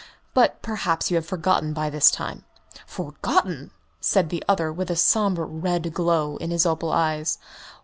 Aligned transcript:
But 0.33 0.63
probably 0.63 1.05
you 1.09 1.17
have 1.17 1.27
forgotten 1.27 1.73
by 1.73 1.91
this 1.91 2.09
time." 2.09 2.43
"Forgotten!" 2.87 3.69
said 3.99 4.29
the 4.29 4.43
other, 4.49 4.73
with 4.73 4.89
a 4.89 4.95
sombre 4.95 5.45
red 5.45 5.93
glow 5.93 6.37
in 6.37 6.49
his 6.49 6.65
opal 6.65 6.91
eyes. 6.91 7.37